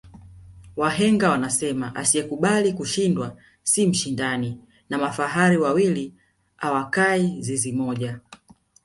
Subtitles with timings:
[0.77, 6.13] wahenga wanasema asiyekubali kushindwa si mshindani na mafahari wawili
[6.57, 8.19] awakai zizi moja